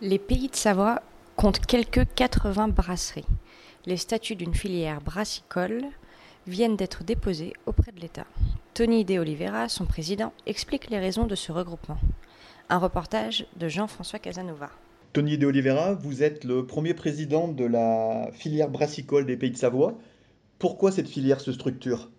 [0.00, 1.02] Les pays de Savoie
[1.36, 3.26] comptent quelques 80 brasseries.
[3.86, 5.84] Les statuts d'une filière brassicole
[6.46, 8.26] viennent d'être déposés auprès de l'État.
[8.74, 11.98] Tony De Oliveira, son président, explique les raisons de ce regroupement.
[12.68, 14.70] Un reportage de Jean-François Casanova.
[15.12, 19.56] Tony De Oliveira, vous êtes le premier président de la filière brassicole des Pays de
[19.56, 19.98] Savoie.
[20.58, 22.10] Pourquoi cette filière se structure?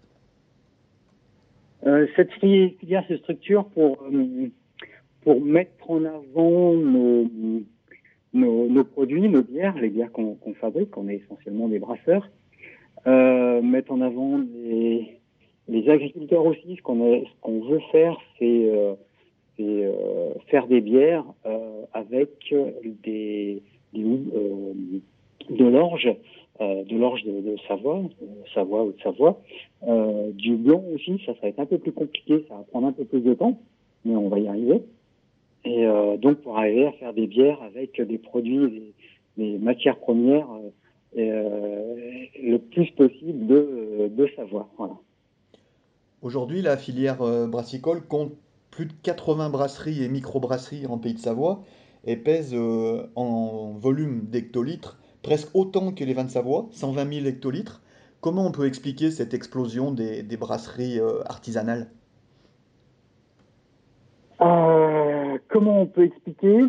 [1.85, 4.49] Euh, cette fili- filière se structure pour, euh,
[5.21, 7.29] pour mettre en avant nos,
[8.33, 12.29] nos, nos produits, nos bières, les bières qu'on fabrique, on est essentiellement des brasseurs,
[13.07, 15.19] euh, mettre en avant les,
[15.67, 16.75] les agriculteurs aussi.
[16.75, 18.93] Ce qu'on veut faire, c'est euh,
[19.59, 22.53] euh, faire des bières euh, avec
[23.03, 23.61] des,
[23.95, 24.73] euh,
[25.49, 26.09] de l'orge,
[26.61, 28.01] euh, de l'orge de, de Savoie,
[28.53, 29.39] Savoie ou de Savoie,
[30.33, 32.91] du blanc aussi, ça, ça va être un peu plus compliqué, ça va prendre un
[32.91, 33.59] peu plus de temps,
[34.05, 34.81] mais on va y arriver.
[35.63, 38.93] Et euh, donc pour arriver à faire des bières avec des produits,
[39.37, 40.69] des, matières premières euh,
[41.17, 44.27] euh, le plus possible de, de.
[46.21, 48.33] Aujourd'hui, la filière brassicole compte
[48.71, 51.63] plus de 80 brasseries et microbrasseries en Pays de Savoie
[52.05, 52.55] et pèse
[53.15, 57.81] en volume d'hectolitres presque autant que les vins de Savoie, 120 000 hectolitres.
[58.21, 61.89] Comment on peut expliquer cette explosion des, brasseries artisanales
[64.41, 66.63] Euh, comment on peut expliquer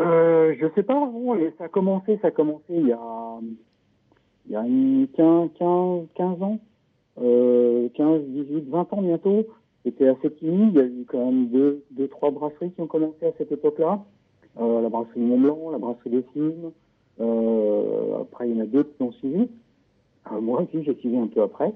[0.00, 1.10] euh, Je sais pas
[1.58, 3.38] Ça a commencé, ça a commencé il y a,
[4.46, 6.58] il y a une 15, 15, 15 ans,
[7.20, 9.46] euh, 15, 18, 20 ans bientôt.
[9.84, 10.74] C'était assez timide.
[10.74, 13.52] Il y a eu quand même deux, deux, trois brasseries qui ont commencé à cette
[13.52, 14.00] époque-là.
[14.60, 16.70] Euh, la brasserie Mont Blanc, la brasserie des Cimes.
[17.20, 19.48] Euh, après, il y en a d'autres qui ont suivi.
[20.30, 21.72] Euh, moi aussi, j'ai suivi un peu après.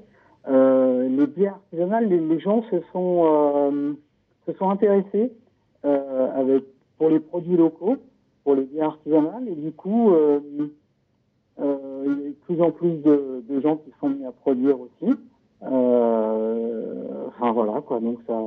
[0.48, 3.92] Euh, les bières artisanales, les, les gens se sont euh,
[4.46, 5.32] se sont intéressés
[5.84, 6.60] euh,
[6.98, 7.96] pour les produits locaux,
[8.44, 10.40] pour les bières artisanales, et du coup, euh,
[11.60, 14.78] euh, il y a de plus en plus de, gens qui sont mis à produire
[14.80, 15.14] aussi.
[15.62, 18.38] Enfin voilà quoi, donc ça,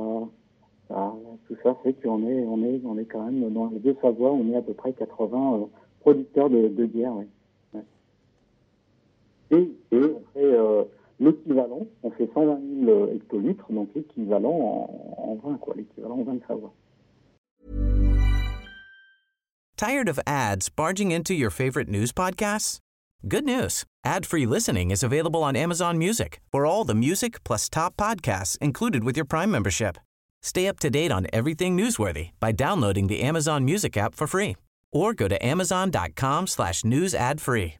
[1.46, 4.32] tout ça fait qu'on est on est on est quand même dans les deux Savoies,
[4.32, 5.64] on est à peu près 80 euh,
[6.00, 7.12] producteurs de, bière.
[9.52, 10.84] Et, euh,
[11.20, 16.24] l'équivalent, on fait 120 000 euh, hectolitres, donc l'équivalent en, en vin, quoi, l'équivalent en
[16.24, 16.72] vin de Savoie.
[19.76, 22.80] Tired of ads barging into your favorite news podcasts?
[23.26, 23.84] Good news.
[24.04, 29.04] Ad-free listening is available on Amazon Music for all the music plus top podcasts included
[29.04, 29.98] with your Prime membership.
[30.42, 34.56] Stay up to date on everything newsworthy by downloading the Amazon Music app for free
[34.92, 37.79] or go to amazon.com slash news ad free.